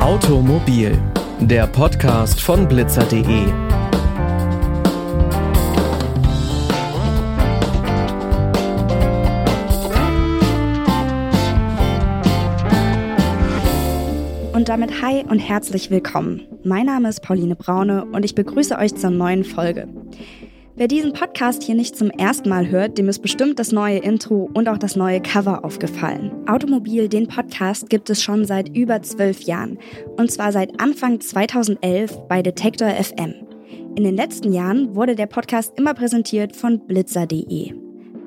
Automobil, 0.00 0.98
der 1.40 1.66
Podcast 1.66 2.40
von 2.40 2.66
blitzer.de. 2.66 3.70
Und 14.52 14.68
damit 14.68 15.00
hi 15.02 15.24
und 15.28 15.38
herzlich 15.38 15.90
willkommen. 15.90 16.42
Mein 16.64 16.86
Name 16.86 17.08
ist 17.08 17.22
Pauline 17.22 17.56
Braune 17.56 18.04
und 18.04 18.24
ich 18.24 18.34
begrüße 18.34 18.76
euch 18.76 18.94
zur 18.94 19.10
neuen 19.10 19.44
Folge. 19.44 19.88
Wer 20.80 20.88
diesen 20.88 21.12
Podcast 21.12 21.62
hier 21.62 21.74
nicht 21.74 21.94
zum 21.94 22.08
ersten 22.08 22.48
Mal 22.48 22.70
hört, 22.70 22.96
dem 22.96 23.10
ist 23.10 23.18
bestimmt 23.18 23.58
das 23.58 23.70
neue 23.70 23.98
Intro 23.98 24.48
und 24.54 24.66
auch 24.66 24.78
das 24.78 24.96
neue 24.96 25.20
Cover 25.20 25.62
aufgefallen. 25.62 26.32
Automobil, 26.48 27.06
den 27.06 27.28
Podcast, 27.28 27.90
gibt 27.90 28.08
es 28.08 28.22
schon 28.22 28.46
seit 28.46 28.74
über 28.74 29.02
zwölf 29.02 29.42
Jahren. 29.42 29.78
Und 30.16 30.32
zwar 30.32 30.52
seit 30.52 30.80
Anfang 30.80 31.20
2011 31.20 32.20
bei 32.30 32.40
Detektor 32.40 32.88
FM. 32.88 33.34
In 33.94 34.04
den 34.04 34.16
letzten 34.16 34.54
Jahren 34.54 34.94
wurde 34.94 35.16
der 35.16 35.26
Podcast 35.26 35.74
immer 35.76 35.92
präsentiert 35.92 36.56
von 36.56 36.78
blitzer.de. 36.86 37.74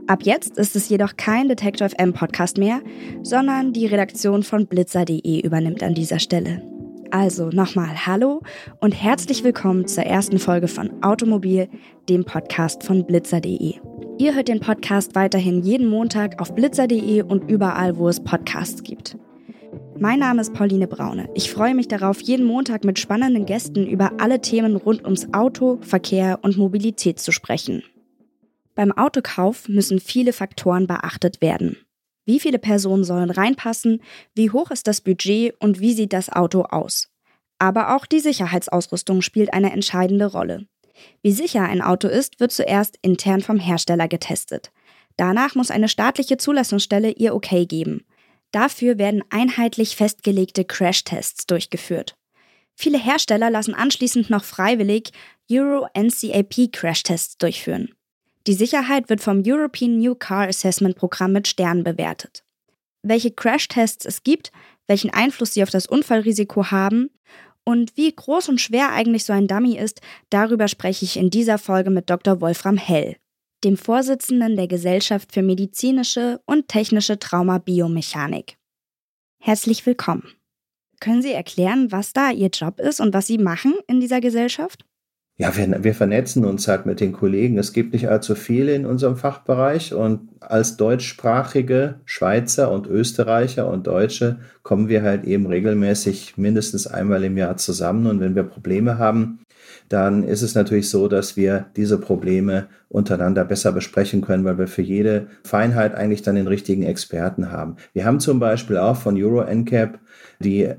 Ab 0.05 0.19
jetzt 0.21 0.59
ist 0.59 0.75
es 0.75 0.89
jedoch 0.89 1.17
kein 1.17 1.47
Detektor 1.49 1.89
FM 1.89 2.13
Podcast 2.13 2.59
mehr, 2.59 2.81
sondern 3.23 3.73
die 3.73 3.87
Redaktion 3.87 4.43
von 4.43 4.67
blitzer.de 4.67 5.41
übernimmt 5.41 5.81
an 5.81 5.95
dieser 5.95 6.19
Stelle. 6.19 6.61
Also 7.13 7.49
nochmal 7.49 8.07
Hallo 8.07 8.41
und 8.79 8.91
herzlich 8.91 9.43
willkommen 9.43 9.85
zur 9.85 10.03
ersten 10.03 10.39
Folge 10.39 10.67
von 10.67 11.03
Automobil, 11.03 11.69
dem 12.09 12.25
Podcast 12.25 12.83
von 12.83 13.05
blitzer.de. 13.05 13.75
Ihr 14.17 14.33
hört 14.33 14.47
den 14.47 14.59
Podcast 14.59 15.13
weiterhin 15.13 15.61
jeden 15.61 15.87
Montag 15.87 16.41
auf 16.41 16.55
blitzer.de 16.55 17.21
und 17.21 17.51
überall, 17.51 17.97
wo 17.97 18.09
es 18.09 18.23
Podcasts 18.23 18.81
gibt. 18.81 19.15
Mein 19.99 20.21
Name 20.21 20.41
ist 20.41 20.55
Pauline 20.55 20.87
Braune. 20.87 21.29
Ich 21.35 21.51
freue 21.51 21.75
mich 21.75 21.87
darauf, 21.87 22.19
jeden 22.19 22.47
Montag 22.47 22.83
mit 22.83 22.97
spannenden 22.97 23.45
Gästen 23.45 23.85
über 23.85 24.13
alle 24.19 24.41
Themen 24.41 24.75
rund 24.75 25.03
ums 25.03 25.31
Auto, 25.35 25.77
Verkehr 25.81 26.39
und 26.41 26.57
Mobilität 26.57 27.19
zu 27.19 27.31
sprechen. 27.31 27.83
Beim 28.73 28.91
Autokauf 28.91 29.69
müssen 29.69 29.99
viele 29.99 30.33
Faktoren 30.33 30.87
beachtet 30.87 31.41
werden. 31.41 31.77
Wie 32.25 32.39
viele 32.39 32.59
Personen 32.59 33.03
sollen 33.03 33.29
reinpassen? 33.29 34.01
Wie 34.33 34.49
hoch 34.49 34.71
ist 34.71 34.87
das 34.87 35.01
Budget 35.01 35.55
und 35.59 35.79
wie 35.79 35.93
sieht 35.93 36.13
das 36.13 36.29
Auto 36.31 36.63
aus? 36.63 37.09
Aber 37.59 37.95
auch 37.95 38.05
die 38.05 38.19
Sicherheitsausrüstung 38.19 39.21
spielt 39.21 39.53
eine 39.53 39.71
entscheidende 39.71 40.25
Rolle. 40.27 40.65
Wie 41.21 41.31
sicher 41.31 41.63
ein 41.63 41.81
Auto 41.81 42.07
ist, 42.07 42.39
wird 42.39 42.51
zuerst 42.51 42.97
intern 43.01 43.41
vom 43.41 43.59
Hersteller 43.59 44.07
getestet. 44.07 44.71
Danach 45.17 45.55
muss 45.55 45.71
eine 45.71 45.89
staatliche 45.89 46.37
Zulassungsstelle 46.37 47.11
ihr 47.11 47.35
Okay 47.35 47.65
geben. 47.65 48.05
Dafür 48.51 48.97
werden 48.97 49.23
einheitlich 49.29 49.95
festgelegte 49.95 50.63
Crashtests 50.65 51.47
durchgeführt. 51.47 52.15
Viele 52.75 52.99
Hersteller 52.99 53.49
lassen 53.49 53.75
anschließend 53.75 54.29
noch 54.29 54.43
freiwillig 54.43 55.11
Euro 55.51 55.87
NCAP 55.95 56.71
Crashtests 56.71 57.37
durchführen. 57.37 57.93
Die 58.45 58.53
Sicherheit 58.53 59.09
wird 59.09 59.21
vom 59.21 59.41
European 59.45 59.97
New 59.97 60.15
Car 60.15 60.47
Assessment 60.47 60.97
Programm 60.97 61.31
mit 61.31 61.47
Sternen 61.47 61.83
bewertet. 61.83 62.43
Welche 63.01 63.31
Crashtests 63.31 64.05
es 64.05 64.23
gibt, 64.23 64.51
welchen 64.87 65.11
Einfluss 65.11 65.53
sie 65.53 65.63
auf 65.63 65.69
das 65.69 65.87
Unfallrisiko 65.87 66.69
haben 66.71 67.09
und 67.63 67.95
wie 67.95 68.13
groß 68.13 68.49
und 68.49 68.59
schwer 68.59 68.91
eigentlich 68.91 69.23
so 69.23 69.31
ein 69.31 69.47
Dummy 69.47 69.77
ist, 69.77 70.01
darüber 70.29 70.67
spreche 70.67 71.05
ich 71.05 71.15
in 71.15 71.29
dieser 71.29 71.57
Folge 71.57 71.89
mit 71.89 72.09
Dr. 72.09 72.41
Wolfram 72.41 72.77
Hell, 72.77 73.15
dem 73.63 73.77
Vorsitzenden 73.77 74.57
der 74.57 74.67
Gesellschaft 74.67 75.31
für 75.31 75.41
medizinische 75.41 76.41
und 76.45 76.67
technische 76.67 77.19
Traumabiomechanik. 77.19 78.57
Herzlich 79.39 79.85
willkommen. 79.85 80.33
Können 80.99 81.21
Sie 81.21 81.31
erklären, 81.31 81.91
was 81.91 82.11
da 82.11 82.31
Ihr 82.31 82.49
Job 82.49 82.79
ist 82.79 82.99
und 82.99 83.13
was 83.13 83.27
Sie 83.27 83.37
machen 83.37 83.73
in 83.87 84.01
dieser 84.01 84.21
Gesellschaft? 84.21 84.85
Ja, 85.37 85.57
wir, 85.57 85.83
wir 85.83 85.95
vernetzen 85.95 86.45
uns 86.45 86.67
halt 86.67 86.85
mit 86.85 86.99
den 86.99 87.11
Kollegen. 87.11 87.57
Es 87.57 87.73
gibt 87.73 87.93
nicht 87.93 88.07
allzu 88.07 88.35
viele 88.35 88.75
in 88.75 88.85
unserem 88.85 89.17
Fachbereich 89.17 89.93
und 89.93 90.29
als 90.41 90.77
deutschsprachige 90.77 91.95
Schweizer 92.05 92.71
und 92.71 92.85
Österreicher 92.85 93.67
und 93.67 93.87
Deutsche 93.87 94.39
kommen 94.61 94.89
wir 94.89 95.01
halt 95.01 95.23
eben 95.23 95.47
regelmäßig 95.47 96.37
mindestens 96.37 96.85
einmal 96.85 97.23
im 97.23 97.35
Jahr 97.35 97.57
zusammen 97.57 98.05
und 98.05 98.19
wenn 98.19 98.35
wir 98.35 98.43
Probleme 98.43 98.99
haben, 98.99 99.39
dann 99.89 100.23
ist 100.23 100.43
es 100.43 100.53
natürlich 100.53 100.89
so, 100.89 101.07
dass 101.07 101.35
wir 101.35 101.65
diese 101.75 101.97
Probleme 101.97 102.67
untereinander 102.89 103.43
besser 103.43 103.71
besprechen 103.71 104.21
können, 104.21 104.45
weil 104.45 104.59
wir 104.59 104.67
für 104.67 104.83
jede 104.83 105.27
Feinheit 105.43 105.95
eigentlich 105.95 106.21
dann 106.21 106.35
den 106.35 106.47
richtigen 106.47 106.83
Experten 106.83 107.51
haben. 107.51 107.77
Wir 107.93 108.05
haben 108.05 108.19
zum 108.19 108.39
Beispiel 108.39 108.77
auch 108.77 108.97
von 108.97 109.21
Euro 109.21 109.41
NCAP 109.41 109.99
die 110.39 110.73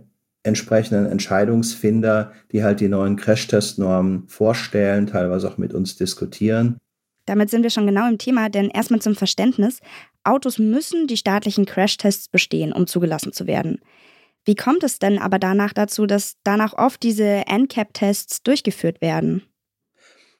entsprechenden 0.44 1.06
Entscheidungsfinder, 1.06 2.32
die 2.52 2.62
halt 2.62 2.80
die 2.80 2.88
neuen 2.88 3.16
Crashtest-Normen 3.16 4.28
vorstellen, 4.28 5.06
teilweise 5.06 5.48
auch 5.48 5.58
mit 5.58 5.74
uns 5.74 5.96
diskutieren. 5.96 6.78
Damit 7.26 7.50
sind 7.50 7.62
wir 7.62 7.70
schon 7.70 7.86
genau 7.86 8.08
im 8.08 8.18
Thema, 8.18 8.50
denn 8.50 8.68
erstmal 8.68 9.00
zum 9.00 9.16
Verständnis. 9.16 9.80
Autos 10.22 10.58
müssen 10.58 11.06
die 11.06 11.16
staatlichen 11.16 11.64
Crashtests 11.64 12.28
bestehen, 12.28 12.72
um 12.72 12.86
zugelassen 12.86 13.32
zu 13.32 13.46
werden. 13.46 13.80
Wie 14.44 14.54
kommt 14.54 14.84
es 14.84 14.98
denn 14.98 15.18
aber 15.18 15.38
danach 15.38 15.72
dazu, 15.72 16.06
dass 16.06 16.36
danach 16.44 16.74
oft 16.74 17.02
diese 17.02 17.44
NCAP-Tests 17.48 18.42
durchgeführt 18.42 19.00
werden? 19.00 19.42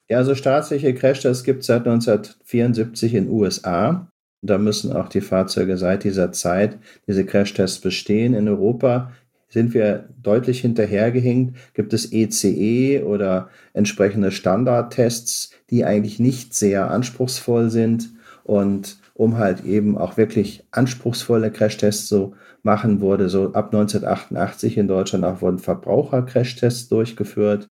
Ja, 0.07 0.17
also 0.17 0.35
staatliche 0.35 0.93
Crashtests 0.93 1.43
gibt 1.43 1.61
es 1.61 1.67
seit 1.67 1.87
1974 1.87 3.15
in 3.15 3.25
den 3.25 3.33
USA. 3.33 4.07
Da 4.43 4.59
müssen 4.59 4.93
auch 4.93 5.09
die 5.09 5.21
Fahrzeuge 5.21 5.77
seit 5.77 6.03
dieser 6.03 6.31
Zeit 6.31 6.77
diese 7.07 7.25
Crashtests 7.25 7.79
bestehen. 7.79 8.35
In 8.35 8.47
Europa 8.47 9.11
sind 9.55 9.73
wir 9.73 10.09
deutlich 10.21 10.59
hinterhergehinkt. 10.59 11.55
Gibt 11.73 11.93
es 11.93 12.11
ECE 12.11 12.97
e 12.97 13.03
oder 13.03 13.47
entsprechende 13.71 14.31
Standardtests, 14.31 15.51
die 15.69 15.85
eigentlich 15.85 16.19
nicht 16.19 16.53
sehr 16.53 16.91
anspruchsvoll 16.91 17.69
sind 17.69 18.09
und 18.43 18.97
um 19.13 19.37
halt 19.37 19.63
eben 19.63 19.97
auch 19.97 20.17
wirklich 20.17 20.65
anspruchsvolle 20.71 21.51
Crashtests 21.51 22.07
zu 22.07 22.33
machen, 22.63 22.99
wurde 22.99 23.29
so 23.29 23.53
ab 23.53 23.73
1988 23.73 24.77
in 24.77 24.89
Deutschland 24.89 25.23
auch 25.23 25.41
wurden 25.41 25.59
Verbraucher-Crashtests 25.59 26.89
durchgeführt. 26.89 27.69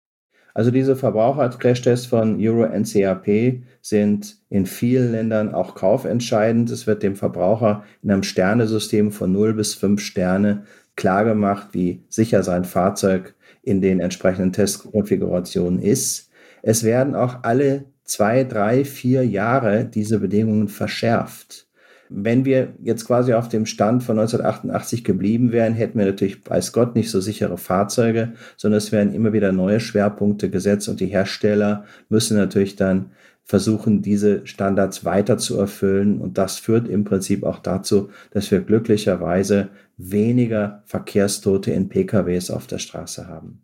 Also 0.55 0.71
diese 0.71 0.97
Verbraucher-Crashtests 0.97 2.07
von 2.07 2.41
Euro 2.41 2.65
NCAP 2.65 3.63
sind 3.83 4.39
in 4.49 4.65
vielen 4.65 5.13
Ländern 5.13 5.53
auch 5.53 5.75
kaufentscheidend. 5.75 6.71
Es 6.71 6.87
wird 6.87 7.03
dem 7.03 7.15
Verbraucher 7.15 7.85
in 8.03 8.11
einem 8.11 8.23
Sternesystem 8.23 9.13
von 9.13 9.33
0 9.33 9.53
bis 9.53 9.75
5 9.75 10.01
Sterne 10.01 10.63
klargemacht, 10.97 11.69
wie 11.73 12.03
sicher 12.09 12.43
sein 12.43 12.65
Fahrzeug 12.65 13.35
in 13.63 13.81
den 13.81 14.01
entsprechenden 14.01 14.53
Testkonfigurationen 14.53 15.81
ist. 15.81 16.31
Es 16.63 16.85
werden 16.85 17.15
auch 17.15 17.43
alle 17.43 17.87
zwei, 18.05 18.45
drei, 18.45 18.85
vier 18.85 19.27
Jahre 19.27 19.85
diese 19.85 20.21
Bedingungen 20.21 20.69
verschärft. 20.69 21.67
Wenn 22.11 22.45
wir 22.45 22.75
jetzt 22.83 23.07
quasi 23.07 23.33
auf 23.33 23.49
dem 23.49 23.65
Stand 23.65 24.03
von 24.03 24.19
1988 24.19 25.05
geblieben 25.05 25.53
wären, 25.53 25.73
hätten 25.73 25.99
wir 25.99 26.07
natürlich, 26.07 26.49
weiß 26.49 26.73
Gott, 26.73 26.95
nicht 26.95 27.11
so 27.11 27.21
sichere 27.21 27.57
Fahrzeuge, 27.57 28.35
sondern 28.57 28.79
es 28.79 28.93
werden 28.93 29.15
immer 29.15 29.33
wieder 29.33 29.53
neue 29.53 29.81
Schwerpunkte 29.81 30.51
gesetzt 30.51 30.89
und 30.89 31.01
die 31.01 31.07
Hersteller 31.07 31.85
müssen 32.11 32.37
natürlich 32.37 32.77
dann 32.77 33.11
versuchen, 33.45 34.03
diese 34.03 34.47
Standards 34.47 35.05
weiter 35.05 35.39
zu 35.39 35.59
erfüllen. 35.59 36.21
Und 36.21 36.39
das 36.39 36.59
führt 36.59 36.89
im 36.89 37.05
Prinzip 37.05 37.45
auch 37.45 37.59
dazu, 37.59 38.11
dass 38.31 38.51
wir 38.51 38.61
glücklicherweise 38.61 39.69
weniger 39.97 40.83
Verkehrstote 40.87 41.71
in 41.71 41.89
PKWs 41.89 42.51
auf 42.51 42.67
der 42.67 42.79
Straße 42.79 43.29
haben. 43.29 43.61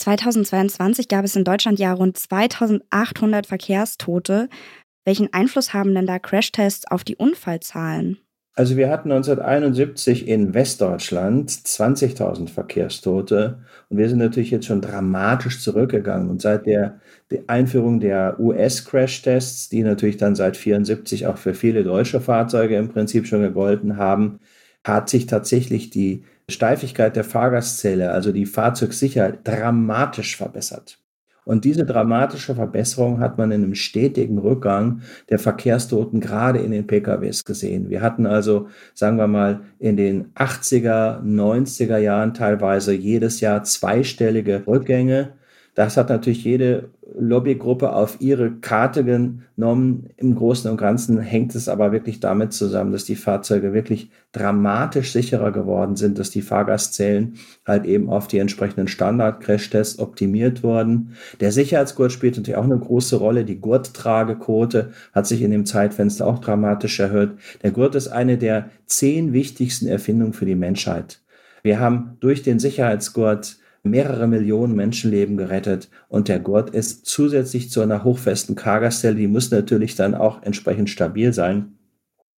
2022 0.00 1.08
gab 1.08 1.24
es 1.24 1.36
in 1.36 1.44
Deutschland 1.44 1.78
ja 1.78 1.92
rund 1.92 2.18
2800 2.18 3.46
Verkehrstote. 3.46 4.48
Welchen 5.04 5.32
Einfluss 5.32 5.72
haben 5.72 5.94
denn 5.94 6.06
da 6.06 6.18
Crashtests 6.18 6.86
auf 6.90 7.04
die 7.04 7.16
Unfallzahlen? 7.16 8.18
Also 8.58 8.78
wir 8.78 8.88
hatten 8.88 9.12
1971 9.12 10.26
in 10.26 10.54
Westdeutschland 10.54 11.50
20.000 11.50 12.48
Verkehrstote 12.48 13.58
und 13.90 13.98
wir 13.98 14.08
sind 14.08 14.18
natürlich 14.18 14.50
jetzt 14.50 14.64
schon 14.64 14.80
dramatisch 14.80 15.60
zurückgegangen. 15.60 16.30
Und 16.30 16.40
seit 16.40 16.64
der, 16.64 16.98
der 17.30 17.42
Einführung 17.48 18.00
der 18.00 18.40
US-Crash-Tests, 18.40 19.68
die 19.68 19.82
natürlich 19.82 20.16
dann 20.16 20.34
seit 20.34 20.56
74 20.56 21.26
auch 21.26 21.36
für 21.36 21.52
viele 21.52 21.84
deutsche 21.84 22.18
Fahrzeuge 22.20 22.76
im 22.76 22.88
Prinzip 22.88 23.26
schon 23.26 23.42
gegolten 23.42 23.98
haben, 23.98 24.40
hat 24.84 25.10
sich 25.10 25.26
tatsächlich 25.26 25.90
die 25.90 26.24
Steifigkeit 26.48 27.14
der 27.14 27.24
Fahrgastzelle, 27.24 28.10
also 28.10 28.32
die 28.32 28.46
Fahrzeugsicherheit, 28.46 29.40
dramatisch 29.46 30.36
verbessert. 30.38 30.98
Und 31.46 31.64
diese 31.64 31.86
dramatische 31.86 32.56
Verbesserung 32.56 33.20
hat 33.20 33.38
man 33.38 33.52
in 33.52 33.62
einem 33.62 33.76
stetigen 33.76 34.38
Rückgang 34.38 35.02
der 35.30 35.38
Verkehrstoten 35.38 36.18
gerade 36.18 36.58
in 36.58 36.72
den 36.72 36.88
PKWs 36.88 37.44
gesehen. 37.44 37.88
Wir 37.88 38.02
hatten 38.02 38.26
also, 38.26 38.66
sagen 38.94 39.16
wir 39.16 39.28
mal, 39.28 39.60
in 39.78 39.96
den 39.96 40.34
80er, 40.34 41.22
90er 41.22 41.98
Jahren 41.98 42.34
teilweise 42.34 42.94
jedes 42.94 43.40
Jahr 43.40 43.62
zweistellige 43.62 44.66
Rückgänge. 44.66 45.34
Das 45.76 45.98
hat 45.98 46.08
natürlich 46.08 46.42
jede 46.42 46.88
Lobbygruppe 47.18 47.92
auf 47.92 48.16
ihre 48.18 48.50
Karte 48.50 49.04
genommen. 49.04 50.08
Im 50.16 50.34
Großen 50.34 50.70
und 50.70 50.78
Ganzen 50.78 51.20
hängt 51.20 51.54
es 51.54 51.68
aber 51.68 51.92
wirklich 51.92 52.18
damit 52.18 52.54
zusammen, 52.54 52.92
dass 52.92 53.04
die 53.04 53.14
Fahrzeuge 53.14 53.74
wirklich 53.74 54.10
dramatisch 54.32 55.12
sicherer 55.12 55.52
geworden 55.52 55.94
sind, 55.94 56.18
dass 56.18 56.30
die 56.30 56.40
Fahrgastzellen 56.40 57.34
halt 57.66 57.84
eben 57.84 58.08
auf 58.08 58.26
die 58.26 58.38
entsprechenden 58.38 58.88
Standard-Crash-Tests 58.88 59.98
optimiert 59.98 60.62
wurden. 60.62 61.12
Der 61.40 61.52
Sicherheitsgurt 61.52 62.10
spielt 62.10 62.38
natürlich 62.38 62.56
auch 62.56 62.64
eine 62.64 62.78
große 62.78 63.16
Rolle. 63.16 63.44
Die 63.44 63.60
Gurttragequote 63.60 64.92
hat 65.12 65.26
sich 65.26 65.42
in 65.42 65.50
dem 65.50 65.66
Zeitfenster 65.66 66.26
auch 66.26 66.38
dramatisch 66.38 66.98
erhöht. 66.98 67.32
Der 67.62 67.72
Gurt 67.72 67.94
ist 67.96 68.08
eine 68.08 68.38
der 68.38 68.70
zehn 68.86 69.34
wichtigsten 69.34 69.88
Erfindungen 69.88 70.32
für 70.32 70.46
die 70.46 70.54
Menschheit. 70.54 71.20
Wir 71.62 71.80
haben 71.80 72.16
durch 72.20 72.42
den 72.42 72.58
Sicherheitsgurt 72.58 73.58
mehrere 73.86 74.26
Millionen 74.26 74.74
Menschenleben 74.74 75.36
gerettet 75.36 75.90
und 76.08 76.28
der 76.28 76.40
Gurt 76.40 76.70
ist 76.70 77.06
zusätzlich 77.06 77.70
zu 77.70 77.80
einer 77.80 78.04
hochfesten 78.04 78.54
Cargastelle, 78.54 79.16
die 79.16 79.28
muss 79.28 79.50
natürlich 79.50 79.94
dann 79.94 80.14
auch 80.14 80.42
entsprechend 80.42 80.90
stabil 80.90 81.32
sein, 81.32 81.78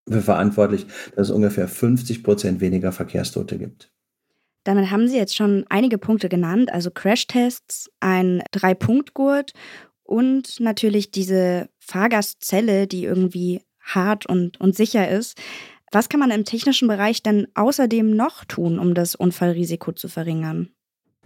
für 0.08 0.22
verantwortlich, 0.22 0.86
dass 1.14 1.28
es 1.28 1.30
ungefähr 1.30 1.68
50 1.68 2.22
Prozent 2.22 2.60
weniger 2.60 2.92
Verkehrstote 2.92 3.58
gibt. 3.58 3.92
Damit 4.64 4.90
haben 4.90 5.08
Sie 5.08 5.16
jetzt 5.16 5.36
schon 5.36 5.64
einige 5.68 5.98
Punkte 5.98 6.28
genannt, 6.28 6.72
also 6.72 6.90
Crashtests, 6.90 7.90
ein 8.00 8.42
Drei-Punkt-Gurt 8.50 9.52
und 10.02 10.60
natürlich 10.60 11.10
diese 11.10 11.68
Fahrgastzelle, 11.78 12.86
die 12.86 13.04
irgendwie 13.04 13.62
hart 13.80 14.26
und, 14.26 14.60
und 14.60 14.76
sicher 14.76 15.08
ist. 15.08 15.38
Was 15.90 16.08
kann 16.08 16.20
man 16.20 16.30
im 16.30 16.44
technischen 16.44 16.88
Bereich 16.88 17.22
denn 17.22 17.48
außerdem 17.54 18.14
noch 18.14 18.44
tun, 18.44 18.78
um 18.78 18.94
das 18.94 19.14
Unfallrisiko 19.14 19.92
zu 19.92 20.08
verringern? 20.08 20.70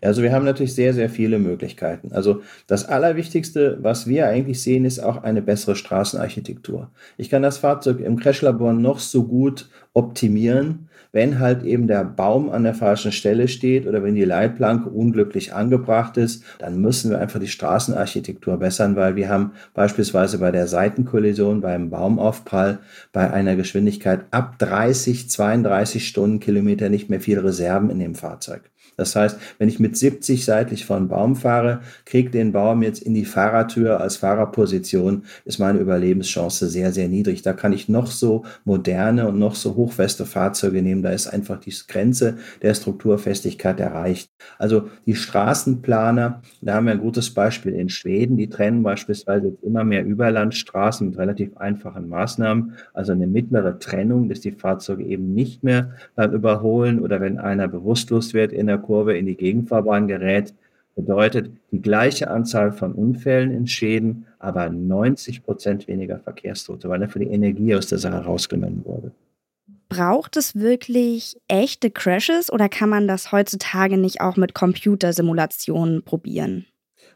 Also 0.03 0.23
wir 0.23 0.33
haben 0.33 0.45
natürlich 0.45 0.75
sehr, 0.75 0.95
sehr 0.95 1.09
viele 1.09 1.39
Möglichkeiten. 1.39 2.13
Also 2.13 2.43
das 2.67 2.89
Allerwichtigste, 2.89 3.79
was 3.81 4.07
wir 4.07 4.29
eigentlich 4.29 4.61
sehen, 4.61 4.85
ist 4.85 4.99
auch 4.99 5.23
eine 5.23 5.43
bessere 5.43 5.77
Straßenarchitektur. 5.77 6.91
Ich 7.17 7.31
kann 7.31 7.43
das 7.43 7.59
Fahrzeug 7.59 8.01
im 8.01 8.19
Crashlabor 8.19 8.73
noch 8.73 8.99
so 8.99 9.25
gut 9.25 9.69
optimieren, 9.95 10.89
wenn 11.13 11.39
halt 11.39 11.63
eben 11.63 11.87
der 11.87 12.05
Baum 12.05 12.51
an 12.51 12.65
der 12.65 12.75
falschen 12.75 13.13
Stelle 13.13 13.47
steht 13.47 13.87
oder 13.87 14.03
wenn 14.03 14.15
die 14.15 14.25
Leitplanke 14.25 14.89
unglücklich 14.89 15.53
angebracht 15.53 16.17
ist, 16.17 16.43
dann 16.59 16.81
müssen 16.81 17.11
wir 17.11 17.21
einfach 17.21 17.39
die 17.39 17.49
Straßenarchitektur 17.49 18.57
bessern, 18.57 18.97
weil 18.97 19.15
wir 19.15 19.29
haben 19.29 19.53
beispielsweise 19.75 20.39
bei 20.39 20.51
der 20.51 20.67
Seitenkollision, 20.67 21.61
beim 21.61 21.91
Baumaufprall, 21.91 22.79
bei 23.13 23.31
einer 23.31 23.57
Geschwindigkeit 23.57 24.25
ab 24.31 24.59
30, 24.59 25.29
32 25.29 26.09
Stundenkilometer 26.09 26.89
nicht 26.89 27.11
mehr 27.11 27.21
viel 27.21 27.39
Reserven 27.39 27.91
in 27.91 27.99
dem 27.99 28.15
Fahrzeug. 28.15 28.72
Das 28.97 29.17
heißt, 29.17 29.39
wenn 29.59 29.69
ich 29.69 29.81
mit 29.81 29.97
70 29.97 30.45
seitlich 30.45 30.85
von 30.85 31.09
Baum 31.09 31.37
fahre, 31.37 31.81
kriege 32.05 32.31
den 32.31 32.53
Baum 32.53 32.83
jetzt 32.83 33.03
in 33.03 33.15
die 33.15 33.25
Fahrertür 33.25 34.01
als 34.01 34.17
Fahrerposition, 34.17 35.25
ist 35.45 35.59
meine 35.59 35.79
Überlebenschance 35.79 36.69
sehr, 36.69 36.93
sehr 36.93 37.09
niedrig. 37.09 37.43
Da 37.43 37.53
kann 37.53 37.73
ich 37.73 37.89
noch 37.89 38.07
so 38.07 38.45
moderne 38.65 39.29
und 39.29 39.39
noch 39.39 39.55
so 39.55 39.75
hochfeste 39.75 40.27
Fahrzeuge 40.27 40.83
nehmen. 40.83 41.03
Da 41.03 41.11
ist 41.11 41.27
einfach 41.27 41.59
die 41.59 41.75
Grenze 41.89 42.37
der 42.61 42.75
Strukturfestigkeit 42.75 43.81
erreicht. 43.81 44.31
Also 44.59 44.89
die 45.07 45.15
Straßenplaner, 45.15 46.43
da 46.61 46.75
haben 46.75 46.87
wir 46.87 46.93
ein 46.93 47.01
gutes 47.01 47.33
Beispiel 47.33 47.73
in 47.73 47.89
Schweden. 47.89 48.37
Die 48.37 48.49
trennen 48.49 48.83
beispielsweise 48.83 49.57
immer 49.63 49.85
mehr 49.85 50.05
Überlandstraßen 50.05 51.09
mit 51.09 51.19
relativ 51.19 51.57
einfachen 51.57 52.09
Maßnahmen. 52.09 52.75
Also 52.93 53.13
eine 53.13 53.27
mittlere 53.27 53.79
Trennung, 53.79 54.29
dass 54.29 54.41
die 54.41 54.53
Fahrzeuge 54.53 55.05
eben 55.05 55.33
nicht 55.35 55.63
mehr 55.63 55.93
beim 56.15 56.33
Überholen 56.33 57.01
oder 57.01 57.21
wenn 57.21 57.39
einer 57.39 57.69
bewusstlos 57.69 58.35
wird 58.35 58.53
in 58.53 58.67
der 58.67 58.79
Kurve 58.83 59.17
in 59.17 59.27
die 59.27 59.37
Gegenfahrbahn 59.37 60.09
gerät, 60.09 60.55
bedeutet 60.95 61.51
die 61.71 61.81
gleiche 61.81 62.31
Anzahl 62.31 62.73
von 62.73 62.93
Unfällen 62.93 63.51
in 63.51 63.67
Schäden, 63.67 64.27
aber 64.39 64.69
90 64.69 65.43
Prozent 65.43 65.89
weniger 65.89 66.19
Verkehrstote, 66.19 66.89
weil 66.89 67.01
dafür 67.01 67.21
die 67.21 67.31
Energie 67.31 67.75
aus 67.75 67.87
der 67.87 67.99
Sache 67.99 68.25
rausgenommen 68.25 68.85
wurde. 68.85 69.13
Braucht 69.89 70.37
es 70.37 70.55
wirklich 70.55 71.37
echte 71.49 71.91
Crashes 71.91 72.51
oder 72.51 72.69
kann 72.69 72.89
man 72.89 73.07
das 73.07 73.31
heutzutage 73.31 73.99
nicht 73.99 74.21
auch 74.21 74.37
mit 74.37 74.55
Computersimulationen 74.55 76.03
probieren? 76.03 76.67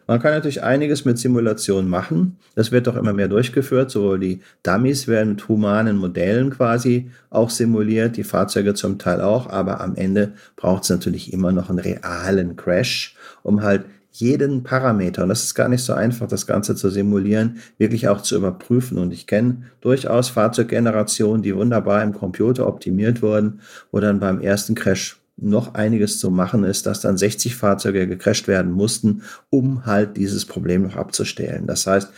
Man 0.06 0.20
kann 0.20 0.32
natürlich 0.32 0.62
einiges 0.62 1.04
mit 1.04 1.18
Simulationen 1.18 1.90
machen. 1.90 2.38
Das 2.54 2.70
wird 2.70 2.86
doch 2.86 2.96
immer 2.96 3.12
mehr 3.12 3.28
durchgeführt. 3.28 3.90
Sowohl 3.90 4.20
die 4.20 4.40
Dummies 4.62 5.08
werden 5.08 5.30
mit 5.30 5.48
humanen 5.48 5.96
Modellen 5.96 6.50
quasi 6.50 7.10
auch 7.30 7.50
simuliert, 7.50 8.16
die 8.16 8.24
Fahrzeuge 8.24 8.74
zum 8.74 8.98
Teil 8.98 9.20
auch, 9.20 9.48
aber 9.50 9.80
am 9.80 9.96
Ende 9.96 10.32
braucht 10.54 10.84
es 10.84 10.90
natürlich 10.90 11.32
immer 11.32 11.50
noch 11.50 11.70
einen 11.70 11.80
realen 11.80 12.56
Crash, 12.56 13.16
um 13.42 13.62
halt 13.62 13.84
jeden 14.12 14.62
Parameter, 14.62 15.24
und 15.24 15.28
das 15.28 15.42
ist 15.42 15.54
gar 15.54 15.68
nicht 15.68 15.84
so 15.84 15.92
einfach, 15.92 16.26
das 16.26 16.46
Ganze 16.46 16.74
zu 16.74 16.88
simulieren, 16.88 17.58
wirklich 17.76 18.08
auch 18.08 18.22
zu 18.22 18.36
überprüfen. 18.36 18.96
Und 18.96 19.12
ich 19.12 19.26
kenne 19.26 19.64
durchaus 19.82 20.30
Fahrzeuggenerationen, 20.30 21.42
die 21.42 21.54
wunderbar 21.54 22.02
im 22.02 22.14
Computer 22.14 22.66
optimiert 22.66 23.20
wurden, 23.20 23.60
wo 23.90 24.00
dann 24.00 24.18
beim 24.18 24.40
ersten 24.40 24.74
Crash 24.74 25.18
noch 25.36 25.74
einiges 25.74 26.18
zu 26.18 26.30
machen 26.30 26.64
ist, 26.64 26.86
dass 26.86 27.00
dann 27.00 27.18
60 27.18 27.56
Fahrzeuge 27.56 28.06
gecrasht 28.06 28.48
werden 28.48 28.72
mussten, 28.72 29.22
um 29.50 29.84
halt 29.84 30.16
dieses 30.16 30.46
Problem 30.46 30.82
noch 30.82 30.96
abzustellen. 30.96 31.66
Das 31.66 31.86
heißt, 31.86 32.08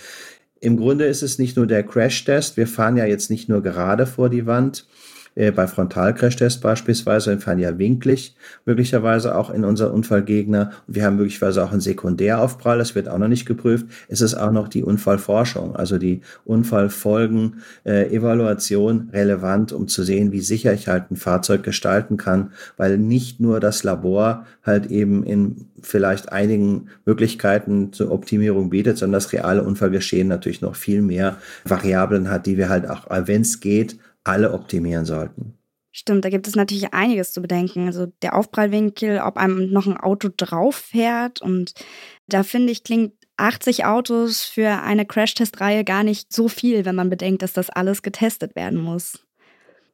im 0.61 0.76
Grunde 0.76 1.06
ist 1.06 1.23
es 1.23 1.38
nicht 1.38 1.56
nur 1.56 1.67
der 1.67 1.82
Crash-Test. 1.82 2.56
Wir 2.56 2.67
fahren 2.67 2.97
ja 2.97 3.05
jetzt 3.05 3.31
nicht 3.31 3.49
nur 3.49 3.62
gerade 3.62 4.06
vor 4.06 4.29
die 4.29 4.47
Wand, 4.47 4.87
äh, 5.38 5.52
bei 5.52 5.69
Frontalcrash-Tests 5.69 6.61
beispielsweise, 6.61 7.31
wir 7.31 7.38
fahren 7.38 7.61
ja 7.61 7.79
winklig, 7.79 8.35
möglicherweise 8.64 9.37
auch 9.37 9.50
in 9.50 9.64
unser 9.64 9.94
Unfallgegner. 9.94 10.73
Und 10.88 10.96
wir 10.96 11.05
haben 11.05 11.17
möglicherweise 11.17 11.64
auch 11.64 11.70
einen 11.70 11.81
Sekundäraufprall, 11.81 12.79
das 12.79 12.96
wird 12.96 13.08
auch 13.08 13.19
noch 13.19 13.29
nicht 13.29 13.46
geprüft. 13.46 13.87
Es 14.08 14.20
ist 14.20 14.35
auch 14.35 14.50
noch 14.50 14.67
die 14.67 14.82
Unfallforschung, 14.82 15.76
also 15.76 15.96
die 15.96 16.23
Unfallfolgen, 16.44 17.62
äh, 17.87 18.12
Evaluation 18.12 19.11
relevant, 19.12 19.73
um 19.73 19.87
zu 19.87 20.02
sehen, 20.02 20.32
wie 20.32 20.40
sicher 20.40 20.73
ich 20.73 20.88
halt 20.88 21.11
ein 21.12 21.17
Fahrzeug 21.17 21.62
gestalten 21.62 22.17
kann, 22.17 22.50
weil 22.76 22.99
nicht 22.99 23.38
nur 23.38 23.61
das 23.61 23.85
Labor 23.85 24.44
halt 24.64 24.87
eben 24.87 25.23
in 25.23 25.69
vielleicht 25.81 26.32
einigen 26.32 26.88
Möglichkeiten 27.06 27.93
zur 27.93 28.11
Optimierung 28.11 28.70
bietet, 28.70 28.99
sondern 28.99 29.20
das 29.20 29.32
reale 29.32 29.62
Unfallgeschehen 29.62 30.26
natürlich 30.26 30.62
noch 30.62 30.75
viel 30.75 31.00
mehr 31.00 31.37
Variablen 31.64 32.29
hat, 32.29 32.46
die 32.46 32.56
wir 32.56 32.69
halt 32.69 32.90
auch, 32.90 33.06
wenn 33.08 33.43
es 33.43 33.61
geht, 33.61 33.99
alle 34.28 34.52
optimieren 34.52 35.04
sollten. 35.04 35.54
Stimmt, 35.90 36.25
da 36.25 36.28
gibt 36.28 36.46
es 36.46 36.54
natürlich 36.54 36.92
einiges 36.92 37.32
zu 37.32 37.40
bedenken. 37.40 37.86
Also 37.86 38.06
der 38.22 38.36
Aufprallwinkel, 38.36 39.20
ob 39.20 39.36
einem 39.36 39.72
noch 39.72 39.86
ein 39.86 39.96
Auto 39.96 40.28
drauf 40.36 40.76
fährt. 40.76 41.42
Und 41.42 41.72
da 42.28 42.42
finde 42.42 42.70
ich, 42.70 42.84
klingt 42.84 43.14
80 43.38 43.84
Autos 43.86 44.44
für 44.44 44.82
eine 44.82 45.06
Crashtest-Reihe 45.06 45.84
gar 45.84 46.04
nicht 46.04 46.32
so 46.32 46.48
viel, 46.48 46.84
wenn 46.84 46.94
man 46.94 47.08
bedenkt, 47.08 47.42
dass 47.42 47.52
das 47.52 47.70
alles 47.70 48.02
getestet 48.02 48.54
werden 48.54 48.78
muss. 48.78 49.25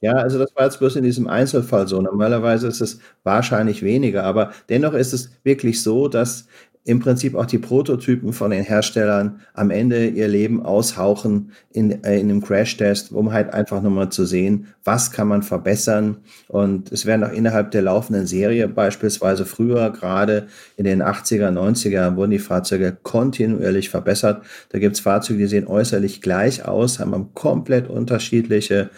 Ja, 0.00 0.12
also 0.12 0.38
das 0.38 0.54
war 0.54 0.64
jetzt 0.64 0.78
bloß 0.80 0.96
in 0.96 1.04
diesem 1.04 1.28
Einzelfall 1.28 1.88
so. 1.88 2.02
Normalerweise 2.02 2.66
ist 2.66 2.82
es 2.82 3.00
wahrscheinlich 3.22 3.82
weniger, 3.82 4.24
aber 4.24 4.52
dennoch 4.68 4.92
ist 4.92 5.14
es 5.14 5.30
wirklich 5.44 5.82
so, 5.82 6.08
dass 6.08 6.46
im 6.86 7.00
Prinzip 7.00 7.34
auch 7.34 7.46
die 7.46 7.58
Prototypen 7.58 8.34
von 8.34 8.50
den 8.50 8.62
Herstellern 8.62 9.40
am 9.54 9.70
Ende 9.70 10.06
ihr 10.06 10.28
Leben 10.28 10.62
aushauchen 10.62 11.52
in, 11.72 12.04
äh, 12.04 12.20
in 12.20 12.30
einem 12.30 12.42
Crash-Test, 12.42 13.10
um 13.10 13.32
halt 13.32 13.54
einfach 13.54 13.80
nochmal 13.80 14.10
zu 14.10 14.26
sehen, 14.26 14.66
was 14.84 15.10
kann 15.10 15.28
man 15.28 15.42
verbessern. 15.42 16.18
Und 16.46 16.92
es 16.92 17.06
werden 17.06 17.24
auch 17.24 17.32
innerhalb 17.32 17.70
der 17.70 17.80
laufenden 17.80 18.26
Serie, 18.26 18.68
beispielsweise 18.68 19.46
früher, 19.46 19.90
gerade 19.90 20.46
in 20.76 20.84
den 20.84 21.02
80er, 21.02 21.50
90er, 21.50 22.16
wurden 22.16 22.32
die 22.32 22.38
Fahrzeuge 22.38 22.94
kontinuierlich 23.02 23.88
verbessert. 23.88 24.42
Da 24.68 24.78
gibt's 24.78 25.00
Fahrzeuge, 25.00 25.38
die 25.38 25.46
sehen 25.46 25.66
äußerlich 25.66 26.20
gleich 26.20 26.66
aus, 26.66 27.00
haben 27.00 27.14
ein 27.14 27.32
komplett 27.32 27.88
unterschiedliches 27.88 28.90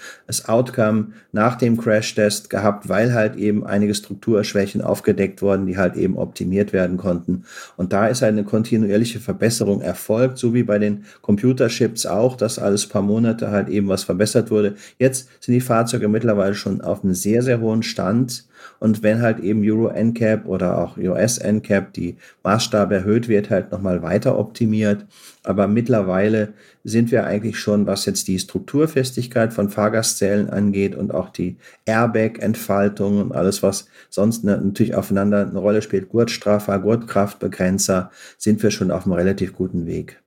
Outcome 0.47 1.13
nach 1.31 1.55
dem 1.55 1.77
Crash-Test 1.77 2.51
gehabt, 2.51 2.89
weil 2.89 3.15
halt 3.15 3.37
eben 3.37 3.65
einige 3.65 3.95
Strukturschwächen 3.95 4.83
aufgedeckt 4.83 5.41
wurden, 5.41 5.67
die 5.67 5.77
halt 5.77 5.95
eben 5.95 6.17
optimiert 6.17 6.73
werden 6.73 6.97
konnten. 6.97 7.45
Und 7.77 7.93
da 7.93 8.07
ist 8.07 8.23
eine 8.23 8.45
kontinuierliche 8.45 9.21
Verbesserung 9.21 9.81
erfolgt, 9.81 10.39
so 10.39 10.55
wie 10.55 10.63
bei 10.63 10.79
den 10.79 11.05
Computerships 11.23 12.07
auch, 12.07 12.37
dass 12.37 12.59
alles 12.59 12.87
paar 12.87 13.03
Monate 13.03 13.51
halt 13.51 13.69
eben 13.69 13.89
was 13.89 14.05
verbessert 14.05 14.51
wurde. 14.51 14.77
Jetzt 14.99 15.29
sind 15.41 15.55
die 15.55 15.61
Fahrzeuge 15.61 16.09
mittlerweile 16.09 16.55
schon 16.55 16.81
auf 16.81 17.05
einem 17.05 17.15
sehr, 17.15 17.43
sehr 17.43 17.61
hohen 17.61 17.83
Stand. 17.83 18.45
Und 18.79 19.03
wenn 19.03 19.23
halt 19.23 19.41
eben 19.41 19.63
Euro 19.65 19.89
NCAP 19.89 20.47
oder 20.47 20.79
auch 20.79 20.97
US 20.99 21.39
NCAP 21.39 21.93
die 21.93 22.17
Maßstab 22.45 22.91
erhöht 22.93 23.29
wird, 23.29 23.51
halt 23.51 23.73
nochmal 23.73 24.03
weiter 24.03 24.39
optimiert. 24.39 25.07
Aber 25.43 25.69
mittlerweile 25.69 26.55
sind 26.85 27.11
wir 27.11 27.25
eigentlich 27.25 27.59
schon, 27.59 27.87
was 27.87 28.07
jetzt 28.07 28.29
die 28.29 28.39
Strukturfestigkeit 28.39 29.53
von 29.53 29.71
Fahrgastzellen 29.71 30.51
angeht 30.51 30.95
und 30.95 31.15
auch 31.15 31.31
die 31.31 31.57
Airbag-Entfaltung 31.87 33.21
und 33.21 33.33
alles, 33.33 33.63
was 33.63 33.89
sonst 34.11 34.45
natürlich 34.45 34.95
aufeinander 34.95 35.47
eine 35.47 35.59
Rolle 35.59 35.83
spielt, 35.83 36.09
Gurtstraffer, 36.09 36.79
Gurtkraftbegrenzer, 36.79 38.11
sind 38.39 38.63
wir 38.63 38.71
schon 38.71 38.91
auf 38.91 39.05
einem 39.05 39.15
relativ 39.15 39.55
guten 39.55 39.87
Weg. 39.87 40.21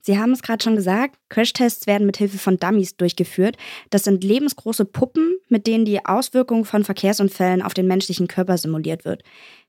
Sie 0.00 0.18
haben 0.18 0.32
es 0.32 0.42
gerade 0.42 0.62
schon 0.62 0.76
gesagt, 0.76 1.18
Crashtests 1.28 1.86
werden 1.86 2.06
mit 2.06 2.16
Hilfe 2.16 2.38
von 2.38 2.56
Dummies 2.56 2.96
durchgeführt. 2.96 3.56
Das 3.90 4.04
sind 4.04 4.24
lebensgroße 4.24 4.84
Puppen, 4.84 5.38
mit 5.48 5.66
denen 5.66 5.84
die 5.84 6.04
Auswirkungen 6.04 6.64
von 6.64 6.84
Verkehrsunfällen 6.84 7.62
auf 7.62 7.74
den 7.74 7.86
menschlichen 7.86 8.28
Körper 8.28 8.56
simuliert 8.58 9.04
wird. 9.04 9.22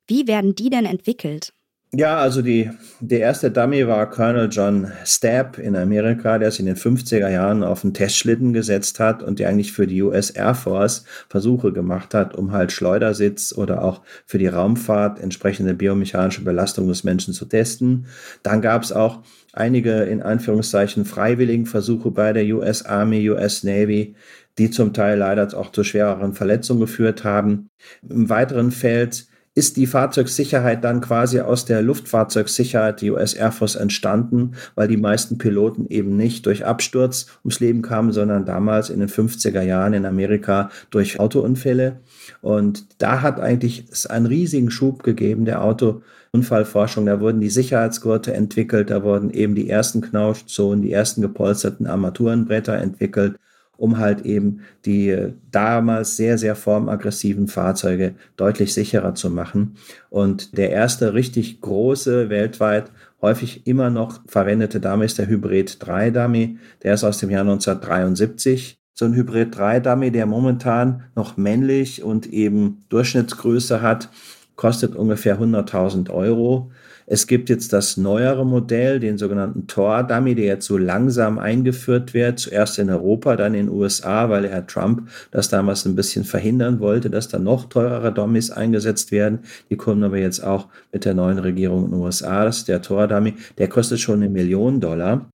Wie 0.07 0.27
werden 0.27 0.55
die 0.55 0.69
denn 0.69 0.85
entwickelt? 0.85 1.53
Ja, 1.91 2.19
also 2.19 2.43
die, 2.43 2.69
der 2.99 3.21
erste 3.21 3.49
Dummy 3.49 3.87
war 3.87 4.07
Colonel 4.11 4.47
John 4.51 4.91
Stapp 5.05 5.57
in 5.57 5.75
Amerika, 5.75 6.37
der 6.37 6.51
sich 6.51 6.59
in 6.59 6.67
den 6.67 6.75
50er 6.75 7.29
Jahren 7.31 7.63
auf 7.63 7.83
einen 7.83 7.95
Testschlitten 7.95 8.53
gesetzt 8.53 8.99
hat 8.99 9.23
und 9.23 9.39
der 9.39 9.49
eigentlich 9.49 9.71
für 9.71 9.87
die 9.87 10.03
US 10.03 10.29
Air 10.29 10.53
Force 10.53 11.03
Versuche 11.29 11.73
gemacht 11.73 12.13
hat, 12.13 12.35
um 12.35 12.51
halt 12.51 12.71
Schleudersitz 12.71 13.53
oder 13.57 13.83
auch 13.83 14.01
für 14.27 14.37
die 14.37 14.45
Raumfahrt 14.45 15.19
entsprechende 15.19 15.73
biomechanische 15.73 16.43
Belastung 16.43 16.87
des 16.87 17.03
Menschen 17.03 17.33
zu 17.33 17.45
testen. 17.45 18.05
Dann 18.43 18.61
gab 18.61 18.83
es 18.83 18.91
auch 18.91 19.23
einige 19.53 20.03
in 20.03 20.21
Anführungszeichen 20.21 21.05
freiwilligen 21.05 21.65
Versuche 21.65 22.11
bei 22.11 22.33
der 22.33 22.45
US 22.55 22.85
Army, 22.85 23.27
US 23.31 23.63
Navy, 23.63 24.13
die 24.59 24.69
zum 24.69 24.93
Teil 24.93 25.17
leider 25.17 25.57
auch 25.57 25.71
zu 25.71 25.83
schwereren 25.83 26.33
Verletzungen 26.33 26.81
geführt 26.81 27.23
haben. 27.23 27.69
Im 28.07 28.29
weiteren 28.29 28.69
Feld 28.69 29.25
ist 29.59 29.75
die 29.75 29.87
Fahrzeugsicherheit 29.87 30.85
dann 30.85 31.01
quasi 31.01 31.41
aus 31.41 31.65
der 31.65 31.81
Luftfahrzeugsicherheit 31.81 33.01
der 33.01 33.11
US 33.11 33.33
Air 33.33 33.51
Force 33.51 33.75
entstanden, 33.75 34.53
weil 34.75 34.87
die 34.87 34.95
meisten 34.95 35.37
Piloten 35.37 35.85
eben 35.87 36.15
nicht 36.15 36.45
durch 36.45 36.65
Absturz 36.65 37.25
ums 37.43 37.59
Leben 37.59 37.81
kamen, 37.81 38.13
sondern 38.13 38.45
damals 38.45 38.89
in 38.89 39.01
den 39.01 39.09
50er 39.09 39.61
Jahren 39.61 39.91
in 39.91 40.05
Amerika 40.05 40.69
durch 40.91 41.19
Autounfälle. 41.19 41.99
Und 42.41 42.85
da 42.99 43.21
hat 43.21 43.41
eigentlich 43.41 43.83
es 43.91 44.05
einen 44.05 44.27
riesigen 44.27 44.71
Schub 44.71 45.03
gegeben 45.03 45.43
der 45.43 45.61
Autounfallforschung. 45.61 47.05
Da 47.05 47.19
wurden 47.19 47.41
die 47.41 47.49
Sicherheitsgurte 47.49 48.33
entwickelt, 48.33 48.89
da 48.89 49.03
wurden 49.03 49.29
eben 49.29 49.55
die 49.55 49.69
ersten 49.69 49.99
Knautschzonen, 49.99 50.81
die 50.81 50.93
ersten 50.93 51.21
gepolsterten 51.21 51.85
Armaturenbretter 51.85 52.77
entwickelt 52.77 53.35
um 53.79 53.97
halt 53.97 54.25
eben 54.25 54.59
die 54.85 55.33
damals 55.51 56.17
sehr, 56.17 56.37
sehr 56.37 56.55
formaggressiven 56.55 57.47
Fahrzeuge 57.47 58.13
deutlich 58.35 58.73
sicherer 58.73 59.15
zu 59.15 59.29
machen. 59.29 59.75
Und 60.09 60.57
der 60.57 60.71
erste 60.71 61.13
richtig 61.13 61.61
große 61.61 62.29
weltweit 62.29 62.91
häufig 63.21 63.65
immer 63.65 63.89
noch 63.89 64.19
verwendete 64.27 64.79
Dummy 64.79 65.05
ist 65.05 65.17
der 65.17 65.27
Hybrid 65.27 65.77
3 65.79 66.11
Dummy. 66.11 66.57
Der 66.83 66.93
ist 66.93 67.03
aus 67.03 67.19
dem 67.19 67.29
Jahr 67.29 67.41
1973 67.41 68.77
so 68.93 69.05
ein 69.05 69.15
Hybrid 69.15 69.57
3 69.57 69.79
Dummy, 69.79 70.11
der 70.11 70.25
momentan 70.25 71.03
noch 71.15 71.37
männlich 71.37 72.03
und 72.03 72.27
eben 72.27 72.83
Durchschnittsgröße 72.89 73.81
hat, 73.81 74.09
kostet 74.57 74.95
ungefähr 74.95 75.39
100.000 75.39 76.09
Euro. 76.09 76.71
Es 77.11 77.25
gibt 77.25 77.49
jetzt 77.49 77.73
das 77.73 77.97
neuere 77.97 78.45
Modell, 78.45 78.99
den 78.99 79.17
sogenannten 79.17 79.65
Tor-Dummy, 79.65 80.35
der 80.35 80.45
jetzt 80.45 80.67
so 80.67 80.77
langsam 80.77 81.39
eingeführt 81.39 82.13
wird, 82.13 82.37
zuerst 82.37 82.77
in 82.77 82.91
Europa, 82.91 83.35
dann 83.35 83.55
in 83.55 83.65
den 83.65 83.75
USA, 83.75 84.29
weil 84.29 84.47
Herr 84.47 84.67
Trump 84.67 85.09
das 85.31 85.49
damals 85.49 85.85
ein 85.85 85.95
bisschen 85.95 86.23
verhindern 86.23 86.79
wollte, 86.79 87.09
dass 87.09 87.27
da 87.27 87.39
noch 87.39 87.67
teurere 87.67 88.13
Dummies 88.13 88.51
eingesetzt 88.51 89.11
werden. 89.11 89.39
Die 89.71 89.75
kommen 89.75 90.03
aber 90.03 90.19
jetzt 90.19 90.43
auch 90.43 90.67
mit 90.91 91.03
der 91.03 91.15
neuen 91.15 91.39
Regierung 91.39 91.85
in 91.85 91.91
den 91.91 91.99
USA. 91.99 92.45
Das 92.45 92.57
ist 92.59 92.67
der 92.67 92.83
Tor-Dummy, 92.83 93.33
der 93.57 93.69
kostet 93.69 93.99
schon 93.99 94.21
eine 94.21 94.29
Million 94.29 94.79
Dollar. 94.79 95.31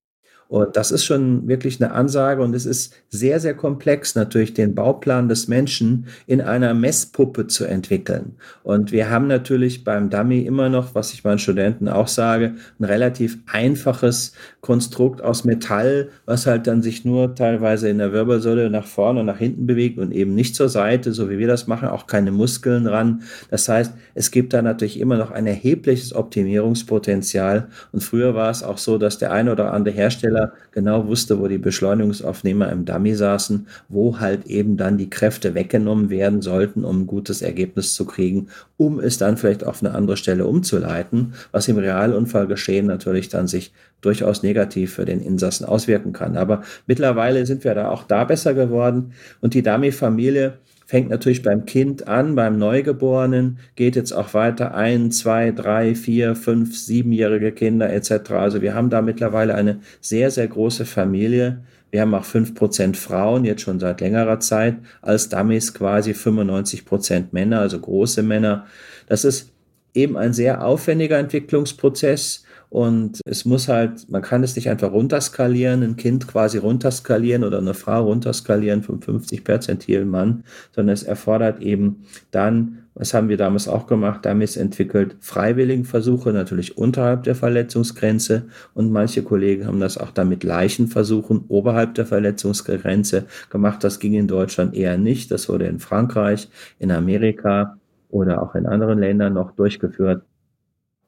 Und 0.47 0.77
das 0.77 0.91
ist 0.91 1.05
schon 1.05 1.47
wirklich 1.47 1.81
eine 1.81 1.91
Ansage 1.93 2.41
und 2.43 2.55
es 2.55 2.65
ist 2.65 2.93
sehr, 3.09 3.39
sehr 3.39 3.55
komplex, 3.55 4.13
natürlich 4.15 4.53
den 4.53 4.75
Bauplan 4.75 5.27
des 5.27 5.47
Menschen 5.47 6.05
in 6.27 6.39
einer 6.39 6.73
Messpuppe 6.73 7.47
zu 7.47 7.65
entwickeln. 7.65 8.35
Und 8.63 8.91
wir 8.91 9.09
haben 9.09 9.27
natürlich 9.27 9.83
beim 9.83 10.09
Dummy 10.09 10.41
immer 10.41 10.69
noch, 10.69 10.93
was 10.93 11.13
ich 11.13 11.23
meinen 11.23 11.39
Studenten 11.39 11.89
auch 11.89 12.07
sage, 12.07 12.55
ein 12.79 12.83
relativ 12.85 13.39
einfaches 13.47 14.33
Konstrukt 14.61 15.21
aus 15.21 15.45
Metall, 15.45 16.09
was 16.25 16.45
halt 16.45 16.67
dann 16.67 16.83
sich 16.83 17.05
nur 17.05 17.33
teilweise 17.33 17.89
in 17.89 17.97
der 17.97 18.13
Wirbelsäule 18.13 18.69
nach 18.69 18.85
vorne 18.85 19.21
und 19.21 19.25
nach 19.25 19.39
hinten 19.39 19.65
bewegt 19.65 19.97
und 19.97 20.11
eben 20.11 20.35
nicht 20.35 20.55
zur 20.55 20.69
Seite, 20.69 21.11
so 21.11 21.29
wie 21.29 21.39
wir 21.39 21.47
das 21.47 21.65
machen, 21.67 21.87
auch 21.87 22.05
keine 22.05 22.31
Muskeln 22.31 22.85
ran. 22.85 23.23
Das 23.49 23.67
heißt, 23.67 23.93
es 24.13 24.29
gibt 24.29 24.53
da 24.53 24.61
natürlich 24.61 24.99
immer 24.99 25.17
noch 25.17 25.31
ein 25.31 25.47
erhebliches 25.47 26.13
Optimierungspotenzial. 26.13 27.67
Und 27.91 28.03
früher 28.03 28.35
war 28.35 28.51
es 28.51 28.61
auch 28.61 28.77
so, 28.77 28.97
dass 28.97 29.17
der 29.17 29.31
ein 29.31 29.49
oder 29.49 29.73
andere 29.73 29.95
Hersteller 29.95 30.34
Hersteller 30.35 30.53
genau 30.71 31.07
wusste, 31.07 31.39
wo 31.39 31.47
die 31.47 31.57
Beschleunigungsaufnehmer 31.57 32.71
im 32.71 32.85
Dummy 32.85 33.15
saßen, 33.15 33.67
wo 33.89 34.19
halt 34.19 34.45
eben 34.45 34.77
dann 34.77 34.97
die 34.97 35.09
Kräfte 35.09 35.55
weggenommen 35.55 36.09
werden 36.09 36.41
sollten, 36.41 36.83
um 36.83 37.01
ein 37.01 37.07
gutes 37.07 37.41
Ergebnis 37.41 37.93
zu 37.93 38.05
kriegen, 38.05 38.47
um 38.77 38.99
es 38.99 39.17
dann 39.17 39.37
vielleicht 39.37 39.65
auf 39.65 39.81
eine 39.81 39.93
andere 39.93 40.17
Stelle 40.17 40.45
umzuleiten, 40.45 41.33
was 41.51 41.67
im 41.67 41.77
Realunfall 41.77 42.47
geschehen 42.47 42.87
natürlich 42.87 43.29
dann 43.29 43.47
sich 43.47 43.73
durchaus 44.01 44.43
negativ 44.43 44.93
für 44.93 45.05
den 45.05 45.21
Insassen 45.21 45.65
auswirken 45.65 46.13
kann. 46.13 46.37
Aber 46.37 46.61
mittlerweile 46.85 47.45
sind 47.45 47.63
wir 47.63 47.73
da 47.73 47.89
auch 47.89 48.03
da 48.03 48.23
besser 48.25 48.53
geworden 48.53 49.13
und 49.41 49.53
die 49.53 49.63
Dummy-Familie 49.63 50.59
fängt 50.85 51.09
natürlich 51.09 51.41
beim 51.41 51.65
Kind 51.65 52.07
an, 52.07 52.35
beim 52.35 52.57
Neugeborenen, 52.57 53.59
geht 53.75 53.95
jetzt 53.95 54.11
auch 54.11 54.33
weiter 54.33 54.75
ein, 54.75 55.11
zwei, 55.11 55.51
drei, 55.51 55.95
vier, 55.95 56.35
fünf, 56.35 56.77
siebenjährige 56.77 57.51
Kinder 57.51 57.91
etc. 57.91 58.31
Also 58.31 58.61
wir 58.61 58.75
haben 58.75 58.89
da 58.89 59.01
mittlerweile 59.01 59.55
eine 59.55 59.79
sehr, 59.99 60.31
sehr 60.31 60.47
große 60.47 60.85
Familie. 60.85 61.63
Wir 61.91 62.01
haben 62.01 62.13
auch 62.13 62.25
fünf 62.25 62.55
Prozent 62.55 62.97
Frauen, 62.97 63.45
jetzt 63.45 63.61
schon 63.61 63.79
seit 63.79 64.01
längerer 64.01 64.39
Zeit, 64.39 64.77
als 65.01 65.29
Dummies 65.29 65.73
quasi 65.73 66.13
95 66.13 66.85
Prozent 66.85 67.33
Männer, 67.33 67.59
also 67.59 67.79
große 67.79 68.21
Männer. 68.21 68.67
Das 69.07 69.25
ist 69.25 69.51
eben 69.93 70.17
ein 70.17 70.33
sehr 70.33 70.63
aufwendiger 70.63 71.17
Entwicklungsprozess 71.17 72.44
und 72.69 73.21
es 73.25 73.45
muss 73.45 73.67
halt, 73.67 74.09
man 74.09 74.21
kann 74.21 74.43
es 74.43 74.55
nicht 74.55 74.69
einfach 74.69 74.91
runterskalieren, 74.91 75.83
ein 75.83 75.95
Kind 75.95 76.27
quasi 76.27 76.57
runterskalieren 76.57 77.43
oder 77.43 77.59
eine 77.59 77.73
Frau 77.73 78.05
runterskalieren 78.05 78.83
vom 78.83 79.01
50 79.01 79.43
perzentilen 79.43 80.09
Mann, 80.09 80.43
sondern 80.73 80.93
es 80.93 81.03
erfordert 81.03 81.61
eben 81.61 82.05
dann, 82.31 82.79
was 82.95 83.13
haben 83.13 83.27
wir 83.27 83.35
damals 83.35 83.67
auch 83.67 83.87
gemacht, 83.87 84.21
damit 84.23 84.55
entwickelt 84.55 85.17
Freiwilligenversuche, 85.19 86.31
natürlich 86.31 86.77
unterhalb 86.77 87.23
der 87.23 87.35
Verletzungsgrenze 87.35 88.43
und 88.73 88.91
manche 88.91 89.21
Kollegen 89.21 89.67
haben 89.67 89.81
das 89.81 89.97
auch 89.97 90.11
damit 90.11 90.45
Leichenversuchen 90.45 91.43
oberhalb 91.49 91.95
der 91.95 92.05
Verletzungsgrenze 92.05 93.25
gemacht. 93.49 93.83
Das 93.83 93.99
ging 93.99 94.13
in 94.13 94.27
Deutschland 94.27 94.75
eher 94.75 94.97
nicht. 94.97 95.29
Das 95.31 95.49
wurde 95.49 95.65
in 95.67 95.79
Frankreich, 95.79 96.47
in 96.79 96.89
Amerika 96.91 97.77
oder 98.09 98.41
auch 98.41 98.55
in 98.55 98.65
anderen 98.65 98.99
Ländern 98.99 99.33
noch 99.33 99.51
durchgeführt. 99.51 100.23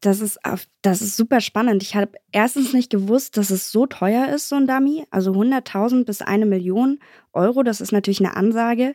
Das 0.01 0.21
ist, 0.21 0.39
das 0.81 1.01
ist 1.01 1.17
super 1.17 1.41
spannend. 1.41 1.81
Ich 1.81 1.95
habe 1.95 2.11
erstens 2.31 2.73
nicht 2.73 2.89
gewusst, 2.89 3.37
dass 3.37 3.49
es 3.49 3.71
so 3.71 3.85
teuer 3.85 4.29
ist, 4.29 4.49
so 4.49 4.55
ein 4.55 4.67
Dummy. 4.67 5.05
Also 5.09 5.31
100.000 5.31 6.05
bis 6.05 6.21
eine 6.21 6.45
Million 6.45 6.99
Euro, 7.33 7.63
das 7.63 7.81
ist 7.81 7.91
natürlich 7.91 8.19
eine 8.19 8.35
Ansage. 8.35 8.93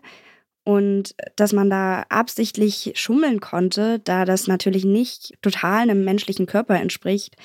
Und 0.64 1.16
dass 1.36 1.52
man 1.52 1.70
da 1.70 2.04
absichtlich 2.08 2.92
schummeln 2.94 3.40
konnte, 3.40 3.98
da 3.98 4.24
das 4.24 4.46
natürlich 4.46 4.84
nicht 4.84 5.34
total 5.42 5.82
einem 5.82 6.04
menschlichen 6.04 6.46
Körper 6.46 6.76
entspricht. 6.76 7.36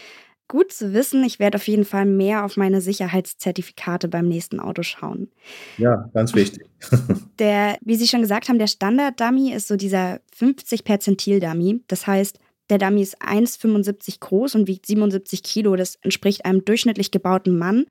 Gut 0.48 0.72
zu 0.72 0.94
wissen, 0.94 1.24
ich 1.26 1.40
werde 1.40 1.58
auf 1.58 1.68
jeden 1.68 1.84
Fall 1.84 2.06
mehr 2.06 2.46
auf 2.46 2.56
meine 2.56 2.80
Sicherheitszertifikate 2.80 4.08
beim 4.08 4.30
nächsten 4.30 4.62
Auto 4.62 4.82
schauen. 4.82 5.30
Ja, 5.78 6.10
ganz 6.14 6.36
wichtig. 6.36 6.70
der, 7.40 7.78
wie 7.82 7.96
Sie 7.96 8.08
schon 8.08 8.22
gesagt 8.22 8.48
haben, 8.48 8.60
der 8.60 8.68
Standard-Dummy 8.68 9.52
ist 9.52 9.68
so 9.68 9.76
dieser 9.76 10.22
50 10.36 10.86
Perzentil-Dummy. 10.86 11.82
Das 11.88 12.08
heißt, 12.08 12.40
der 12.69 12.77
Dummy 12.77 13.01
ist 13.01 13.21
1,75 13.21 14.19
groß 14.19 14.55
und 14.55 14.67
wiegt 14.67 14.86
77 14.86 15.43
Kilo. 15.43 15.75
Das 15.75 15.95
entspricht 16.01 16.45
einem 16.45 16.65
durchschnittlich 16.65 17.12
gebauten 17.12 17.57
Mann. 17.57 17.86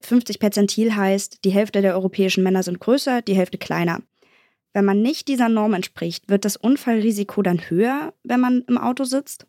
50 0.00 0.38
Perzentil 0.38 0.94
heißt, 0.94 1.44
die 1.44 1.50
Hälfte 1.50 1.80
der 1.80 1.94
europäischen 1.94 2.42
Männer 2.42 2.62
sind 2.62 2.80
größer, 2.80 3.22
die 3.22 3.34
Hälfte 3.34 3.58
kleiner. 3.58 4.00
Wenn 4.72 4.84
man 4.84 5.02
nicht 5.02 5.28
dieser 5.28 5.48
Norm 5.48 5.74
entspricht, 5.74 6.28
wird 6.28 6.44
das 6.44 6.56
Unfallrisiko 6.56 7.42
dann 7.42 7.70
höher, 7.70 8.14
wenn 8.24 8.40
man 8.40 8.62
im 8.68 8.78
Auto 8.78 9.04
sitzt? 9.04 9.46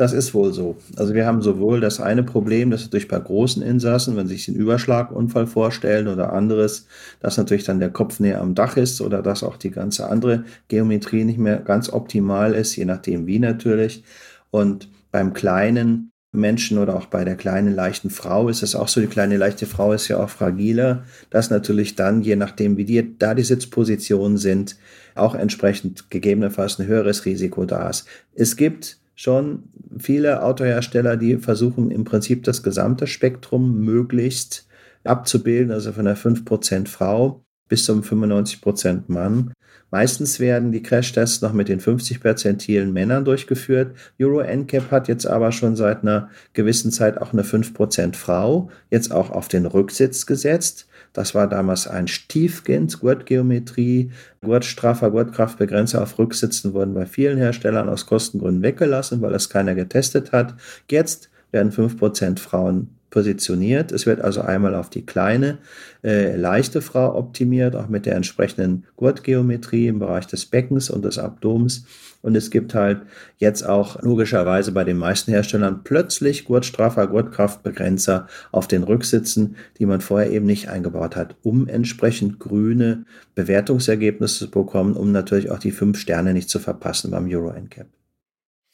Das 0.00 0.14
ist 0.14 0.32
wohl 0.32 0.54
so. 0.54 0.78
Also 0.96 1.12
wir 1.12 1.26
haben 1.26 1.42
sowohl 1.42 1.82
das 1.82 2.00
eine 2.00 2.22
Problem, 2.22 2.70
dass 2.70 2.84
natürlich 2.84 3.06
bei 3.06 3.18
großen 3.18 3.62
Insassen, 3.62 4.16
wenn 4.16 4.26
sie 4.26 4.36
sich 4.36 4.46
den 4.46 4.54
Überschlagunfall 4.54 5.46
vorstellen 5.46 6.08
oder 6.08 6.32
anderes, 6.32 6.86
dass 7.20 7.36
natürlich 7.36 7.64
dann 7.64 7.80
der 7.80 7.90
Kopf 7.90 8.18
näher 8.18 8.40
am 8.40 8.54
Dach 8.54 8.78
ist 8.78 9.02
oder 9.02 9.20
dass 9.20 9.42
auch 9.42 9.58
die 9.58 9.70
ganze 9.70 10.08
andere 10.08 10.44
Geometrie 10.68 11.24
nicht 11.24 11.38
mehr 11.38 11.58
ganz 11.58 11.92
optimal 11.92 12.54
ist, 12.54 12.76
je 12.76 12.86
nachdem 12.86 13.26
wie 13.26 13.40
natürlich. 13.40 14.02
Und 14.50 14.88
beim 15.12 15.34
kleinen 15.34 16.12
Menschen 16.32 16.78
oder 16.78 16.96
auch 16.96 17.04
bei 17.04 17.26
der 17.26 17.36
kleinen 17.36 17.74
leichten 17.74 18.08
Frau 18.08 18.48
ist 18.48 18.62
es 18.62 18.74
auch 18.74 18.88
so, 18.88 19.02
die 19.02 19.06
kleine 19.06 19.36
leichte 19.36 19.66
Frau 19.66 19.92
ist 19.92 20.08
ja 20.08 20.16
auch 20.16 20.30
fragiler, 20.30 21.04
dass 21.28 21.50
natürlich 21.50 21.94
dann, 21.94 22.22
je 22.22 22.36
nachdem 22.36 22.78
wie 22.78 22.86
die, 22.86 23.18
da 23.18 23.34
die 23.34 23.42
Sitzpositionen 23.42 24.38
sind, 24.38 24.76
auch 25.14 25.34
entsprechend 25.34 26.08
gegebenenfalls 26.08 26.78
ein 26.78 26.86
höheres 26.86 27.26
Risiko 27.26 27.66
da 27.66 27.90
ist. 27.90 28.06
Es 28.32 28.56
gibt 28.56 28.99
schon 29.20 29.64
viele 29.98 30.42
Autohersteller, 30.42 31.18
die 31.18 31.36
versuchen 31.36 31.90
im 31.90 32.04
Prinzip 32.04 32.42
das 32.44 32.62
gesamte 32.62 33.06
Spektrum 33.06 33.80
möglichst 33.80 34.66
abzubilden, 35.04 35.72
also 35.72 35.92
von 35.92 36.06
der 36.06 36.16
5% 36.16 36.88
Frau 36.88 37.44
bis 37.68 37.84
zum 37.84 38.02
95 38.02 38.62
Prozent 38.62 39.10
Mann. 39.10 39.52
Meistens 39.90 40.40
werden 40.40 40.72
die 40.72 40.82
Crashtests 40.82 41.42
noch 41.42 41.52
mit 41.52 41.68
den 41.68 41.80
50 41.80 42.20
Perzentilen 42.20 42.94
Männern 42.94 43.26
durchgeführt. 43.26 43.94
Euro 44.18 44.40
NCAP 44.40 44.90
hat 44.90 45.08
jetzt 45.08 45.26
aber 45.26 45.52
schon 45.52 45.76
seit 45.76 46.00
einer 46.02 46.30
gewissen 46.54 46.90
Zeit 46.90 47.20
auch 47.20 47.34
eine 47.34 47.42
5% 47.42 48.16
Frau 48.16 48.70
jetzt 48.90 49.12
auch 49.12 49.30
auf 49.30 49.48
den 49.48 49.66
Rücksitz 49.66 50.24
gesetzt. 50.24 50.88
Das 51.12 51.34
war 51.34 51.48
damals 51.48 51.88
ein 51.88 52.06
Stiefkind, 52.06 53.00
Gurtgeometrie, 53.00 54.12
Gurtstraffer, 54.42 55.10
Gurtkraftbegrenzer 55.10 56.02
auf 56.02 56.18
Rücksitzen 56.18 56.72
wurden 56.72 56.94
bei 56.94 57.06
vielen 57.06 57.38
Herstellern 57.38 57.88
aus 57.88 58.06
Kostengründen 58.06 58.62
weggelassen, 58.62 59.20
weil 59.20 59.32
das 59.32 59.48
keiner 59.48 59.74
getestet 59.74 60.32
hat. 60.32 60.54
Jetzt 60.88 61.30
werden 61.50 61.72
5% 61.72 62.38
Frauen 62.38 62.99
positioniert. 63.10 63.92
Es 63.92 64.06
wird 64.06 64.20
also 64.20 64.40
einmal 64.40 64.74
auf 64.74 64.88
die 64.88 65.04
kleine, 65.04 65.58
äh, 66.02 66.36
leichte 66.36 66.80
Frau 66.80 67.16
optimiert, 67.16 67.76
auch 67.76 67.88
mit 67.88 68.06
der 68.06 68.16
entsprechenden 68.16 68.84
Gurtgeometrie 68.96 69.88
im 69.88 69.98
Bereich 69.98 70.26
des 70.26 70.46
Beckens 70.46 70.90
und 70.90 71.04
des 71.04 71.18
Abdomens. 71.18 71.84
Und 72.22 72.36
es 72.36 72.50
gibt 72.50 72.74
halt 72.74 73.02
jetzt 73.38 73.62
auch 73.66 74.02
logischerweise 74.02 74.72
bei 74.72 74.84
den 74.84 74.98
meisten 74.98 75.32
Herstellern 75.32 75.80
plötzlich 75.84 76.44
Gurtstraffer, 76.44 77.06
Gurtkraftbegrenzer 77.06 78.26
auf 78.52 78.68
den 78.68 78.82
Rücksitzen, 78.82 79.56
die 79.78 79.86
man 79.86 80.00
vorher 80.00 80.30
eben 80.30 80.46
nicht 80.46 80.68
eingebaut 80.68 81.16
hat, 81.16 81.36
um 81.42 81.66
entsprechend 81.66 82.38
grüne 82.38 83.04
Bewertungsergebnisse 83.34 84.46
zu 84.46 84.50
bekommen, 84.50 84.94
um 84.94 85.12
natürlich 85.12 85.50
auch 85.50 85.58
die 85.58 85.72
fünf 85.72 85.98
Sterne 85.98 86.34
nicht 86.34 86.50
zu 86.50 86.58
verpassen 86.58 87.10
beim 87.10 87.28
Euro 87.30 87.52
NCAP. 87.52 87.99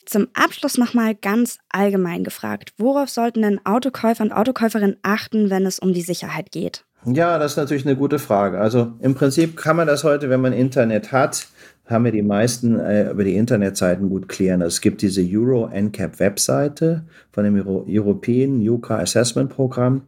Zum 0.06 0.28
Abschluss 0.34 0.78
nochmal 0.78 1.16
ganz 1.16 1.58
allgemein 1.68 2.22
gefragt. 2.22 2.72
Worauf 2.78 3.10
sollten 3.10 3.42
denn 3.42 3.60
Autokäufer 3.66 4.22
und 4.22 4.32
Autokäuferinnen 4.32 4.96
achten, 5.02 5.50
wenn 5.50 5.66
es 5.66 5.80
um 5.80 5.92
die 5.92 6.02
Sicherheit 6.02 6.52
geht? 6.52 6.84
Ja, 7.04 7.38
das 7.38 7.52
ist 7.52 7.56
natürlich 7.56 7.84
eine 7.84 7.96
gute 7.96 8.20
Frage. 8.20 8.58
Also 8.58 8.92
im 9.00 9.14
Prinzip 9.14 9.56
kann 9.56 9.76
man 9.76 9.88
das 9.88 10.04
heute, 10.04 10.30
wenn 10.30 10.40
man 10.40 10.52
Internet 10.52 11.10
hat, 11.10 11.48
haben 11.86 12.04
wir 12.04 12.12
die 12.12 12.22
meisten 12.22 12.78
äh, 12.78 13.10
über 13.10 13.24
die 13.24 13.36
Internetseiten 13.36 14.08
gut 14.08 14.28
klären. 14.28 14.62
Es 14.62 14.80
gibt 14.80 15.02
diese 15.02 15.22
Euro 15.22 15.68
NCAP 15.68 16.20
Webseite 16.20 17.04
von 17.32 17.44
dem 17.44 17.56
Euro 17.56 17.84
European 17.88 18.58
New 18.58 18.78
Car 18.78 19.00
Assessment 19.00 19.50
Programm, 19.50 20.02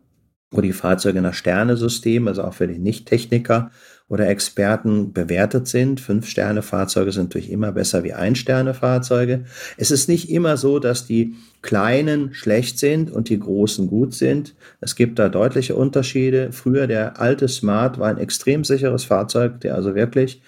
wo 0.50 0.60
die 0.60 0.72
Fahrzeuge 0.72 1.20
nach 1.22 1.34
Sternesystem, 1.34 2.26
also 2.28 2.44
auch 2.44 2.54
für 2.54 2.68
die 2.68 2.78
Nicht-Techniker, 2.78 3.70
oder 4.08 4.28
Experten 4.28 5.12
bewertet 5.12 5.68
sind. 5.68 6.00
Fünf-Sterne-Fahrzeuge 6.00 7.12
sind 7.12 7.24
natürlich 7.24 7.50
immer 7.50 7.72
besser 7.72 8.04
wie 8.04 8.14
Ein-Sterne-Fahrzeuge. 8.14 9.44
Es 9.76 9.90
ist 9.90 10.08
nicht 10.08 10.30
immer 10.30 10.56
so, 10.56 10.78
dass 10.78 11.06
die 11.06 11.34
kleinen 11.60 12.32
schlecht 12.32 12.78
sind 12.78 13.10
und 13.10 13.28
die 13.28 13.38
großen 13.38 13.86
gut 13.86 14.14
sind. 14.14 14.54
Es 14.80 14.96
gibt 14.96 15.18
da 15.18 15.28
deutliche 15.28 15.74
Unterschiede. 15.74 16.52
Früher 16.52 16.86
der 16.86 17.20
alte 17.20 17.48
Smart 17.48 17.98
war 17.98 18.08
ein 18.08 18.18
extrem 18.18 18.64
sicheres 18.64 19.04
Fahrzeug, 19.04 19.60
der 19.60 19.74
also 19.74 19.94
wirklich 19.94 20.40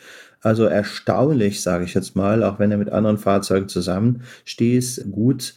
also 0.43 0.65
erstaunlich, 0.65 1.61
sage 1.61 1.85
ich 1.85 1.93
jetzt 1.93 2.17
mal, 2.17 2.43
auch 2.43 2.59
wenn 2.59 2.71
er 2.71 2.79
mit 2.79 2.91
anderen 2.91 3.19
Fahrzeugen 3.19 3.69
zusammenstieß, 3.69 5.09
gut 5.11 5.55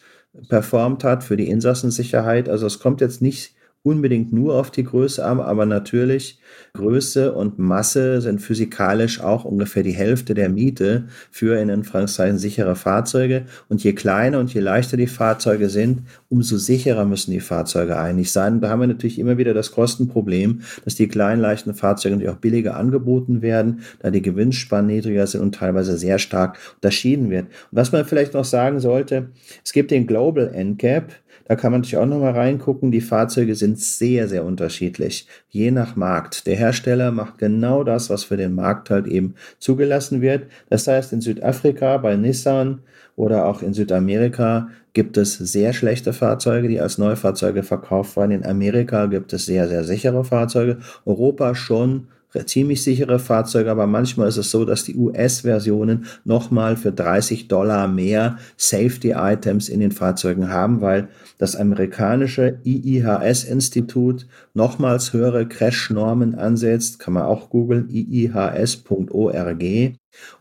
performt 0.50 1.05
hat 1.05 1.24
für 1.24 1.38
die 1.38 1.48
Insassensicherheit. 1.48 2.50
Also 2.50 2.65
es 2.65 2.79
kommt 2.79 3.00
jetzt 3.00 3.22
nicht 3.22 3.55
unbedingt 3.84 4.32
nur 4.32 4.56
auf 4.56 4.72
die 4.72 4.86
Größe 4.86 5.24
an, 5.24 5.42
aber 5.42 5.66
natürlich 5.66 6.40
Größe 6.74 7.34
und 7.34 7.60
Masse 7.60 8.22
sind 8.22 8.42
physikalisch 8.42 9.20
auch 9.22 9.44
ungefähr 9.44 9.84
die 9.84 9.92
Hälfte 9.92 10.34
der 10.34 10.50
Miete 10.50 11.06
für 11.30 11.60
in 11.60 11.70
Anführungszeichen 11.70 12.38
sichere 12.38 12.75
Fahrzeuge. 12.75 13.46
Und 13.68 13.84
je 13.84 13.94
kleiner 13.94 14.40
und 14.40 14.54
je 14.54 14.62
leichter 14.62 14.96
die 14.96 15.08
Fahrzeuge 15.08 15.70
sind, 15.70 16.04
umso 16.30 16.58
sicherer 16.58 17.06
müssen 17.06 17.32
die 17.32 17.42
Fahrzeuge 17.42 17.98
eigentlich 17.98 18.32
sein. 18.32 18.62
Da 18.62 18.70
haben 18.70 18.80
wir 18.80 18.88
natürlich 18.88 19.20
immer 19.20 19.38
wieder 19.38 19.54
das 19.54 19.72
Kostenproblem, 19.72 20.62
dass 20.86 20.96
die 20.96 21.10
kleinen, 21.10 21.42
leichten 21.42 21.74
Fahrzeuge 21.74 22.16
natürlich 22.16 22.34
auch 22.34 22.40
billiger 22.40 22.78
angeboten 22.78 23.42
werden, 23.42 23.82
da 24.00 24.10
die 24.10 24.22
Gewinnspannen 24.22 24.88
niedriger 24.88 25.28
sind 25.28 25.42
und 25.42 25.56
teilweise 25.56 25.98
sehr 25.98 26.20
stark 26.20 26.58
unterschieden 26.75 27.30
wird. 27.30 27.48
Und 27.48 27.52
was 27.72 27.92
man 27.92 28.06
vielleicht 28.06 28.34
noch 28.34 28.46
sagen 28.46 28.80
sollte, 28.80 29.30
es 29.63 29.74
gibt 29.74 29.92
den 29.92 30.08
Global 30.08 30.54
NCAP, 30.56 31.12
da 31.46 31.56
kann 31.56 31.72
man 31.72 31.82
natürlich 31.82 31.98
auch 31.98 32.06
nochmal 32.06 32.34
reingucken. 32.34 32.92
Die 32.92 33.02
Fahrzeuge 33.02 33.56
sind 33.56 33.80
sehr, 33.80 34.28
sehr 34.28 34.46
unterschiedlich, 34.46 35.28
je 35.50 35.72
nach 35.72 35.96
Markt. 35.96 36.48
Der 36.48 36.56
Hersteller 36.56 37.12
macht 37.12 37.38
genau 37.38 37.84
das, 37.84 38.10
was 38.10 38.24
für 38.24 38.38
den 38.38 38.56
Markt 38.56 38.90
halt 38.90 39.08
eben 39.08 39.36
zugelassen 39.60 40.22
wird. 40.22 40.48
Das 40.70 40.88
heißt, 40.88 41.13
in 41.13 41.22
Südafrika 41.22 41.98
bei 41.98 42.16
Nissan 42.16 42.82
oder 43.16 43.46
auch 43.46 43.62
in 43.62 43.74
Südamerika 43.74 44.70
gibt 44.94 45.18
es 45.18 45.34
sehr 45.34 45.74
schlechte 45.74 46.13
Fahrzeuge, 46.13 46.68
die 46.68 46.80
als 46.80 46.98
Neufahrzeuge 46.98 47.63
verkauft 47.63 48.16
werden. 48.16 48.32
In 48.32 48.46
Amerika 48.46 49.08
gibt 49.08 49.34
es 49.34 49.46
sehr, 49.46 49.68
sehr 49.68 49.84
sichere 49.84 50.24
Fahrzeuge. 50.24 50.78
Europa 51.06 51.56
schon 51.56 52.08
ziemlich 52.46 52.84
sichere 52.84 53.20
Fahrzeuge, 53.20 53.70
aber 53.70 53.88
manchmal 53.88 54.27
ist 54.27 54.38
es 54.38 54.51
so, 54.51 54.66
dass 54.66 54.84
die 54.84 54.96
US-Versionen 54.96 56.05
nochmal 56.25 56.75
für 56.75 56.92
30 56.92 57.48
Dollar 57.48 57.88
mehr 57.88 58.38
Safety-Items 58.57 59.70
in 59.70 59.79
den 59.79 59.92
Fahrzeugen 59.92 60.50
haben, 60.50 60.81
weil 60.81 61.10
das 61.38 61.55
amerikanische 61.55 62.60
IIHS-Institut 62.66 64.27
nochmals 64.53 65.14
höhere 65.14 65.48
Crash-Normen 65.48 66.36
ansetzt, 66.36 67.00
kann 67.00 67.14
man 67.14 67.24
auch 67.24 67.50
googeln, 67.50 67.90
iihs.org. 67.90 69.64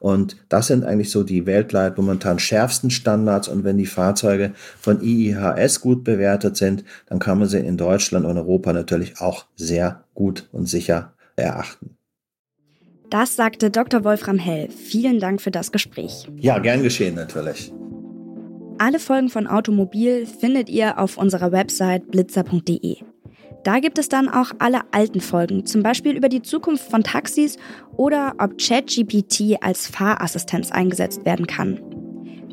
Und 0.00 0.36
das 0.48 0.66
sind 0.66 0.84
eigentlich 0.84 1.10
so 1.10 1.22
die 1.22 1.46
weltweit 1.46 1.96
momentan 1.96 2.38
schärfsten 2.38 2.90
Standards. 2.90 3.48
Und 3.48 3.64
wenn 3.64 3.78
die 3.78 3.86
Fahrzeuge 3.86 4.52
von 4.78 5.00
IIHS 5.02 5.80
gut 5.80 6.04
bewertet 6.04 6.56
sind, 6.56 6.84
dann 7.06 7.18
kann 7.18 7.38
man 7.38 7.48
sie 7.48 7.58
in 7.58 7.76
Deutschland 7.76 8.26
und 8.26 8.36
Europa 8.36 8.72
natürlich 8.72 9.20
auch 9.20 9.46
sehr 9.56 10.04
gut 10.14 10.48
und 10.52 10.68
sicher 10.68 11.14
erachten. 11.42 11.96
Das 13.10 13.36
sagte 13.36 13.70
Dr. 13.70 14.04
Wolfram 14.04 14.38
Hell. 14.38 14.70
Vielen 14.70 15.20
Dank 15.20 15.42
für 15.42 15.50
das 15.50 15.70
Gespräch. 15.70 16.26
Ja, 16.36 16.58
gern 16.58 16.82
geschehen 16.82 17.14
natürlich. 17.14 17.70
Alle 18.78 18.98
Folgen 18.98 19.28
von 19.28 19.46
Automobil 19.46 20.26
findet 20.26 20.68
ihr 20.70 20.98
auf 20.98 21.18
unserer 21.18 21.52
Website 21.52 22.10
blitzer.de. 22.10 22.96
Da 23.64 23.78
gibt 23.78 23.98
es 23.98 24.08
dann 24.08 24.28
auch 24.28 24.52
alle 24.58 24.80
alten 24.90 25.20
Folgen, 25.20 25.66
zum 25.66 25.82
Beispiel 25.82 26.16
über 26.16 26.28
die 26.28 26.42
Zukunft 26.42 26.90
von 26.90 27.04
Taxis 27.04 27.58
oder 27.96 28.34
ob 28.38 28.58
ChatGPT 28.58 29.62
als 29.62 29.86
Fahrassistenz 29.86 30.72
eingesetzt 30.72 31.24
werden 31.24 31.46
kann. 31.46 31.80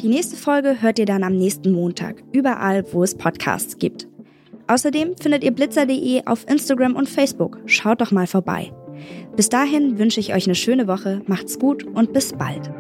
Die 0.02 0.08
nächste 0.08 0.36
Folge 0.36 0.82
hört 0.82 1.00
ihr 1.00 1.06
dann 1.06 1.24
am 1.24 1.36
nächsten 1.36 1.72
Montag, 1.72 2.24
überall, 2.32 2.86
wo 2.94 3.04
es 3.04 3.16
Podcasts 3.16 3.78
gibt. 3.78 4.08
Außerdem 4.68 5.16
findet 5.20 5.44
ihr 5.44 5.52
blitzer.de 5.52 6.28
auf 6.28 6.48
Instagram 6.48 6.96
und 6.96 7.10
Facebook. 7.10 7.60
Schaut 7.66 8.02
doch 8.02 8.12
mal 8.12 8.28
vorbei. 8.28 8.72
Bis 9.36 9.50
dahin 9.50 9.98
wünsche 9.98 10.20
ich 10.20 10.34
euch 10.34 10.46
eine 10.46 10.56
schöne 10.56 10.88
Woche, 10.88 11.22
macht's 11.28 11.60
gut 11.60 11.84
und 11.84 12.14
bis 12.14 12.34
bald. 12.34 12.72